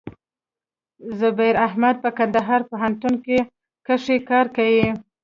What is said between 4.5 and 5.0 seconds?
کيي.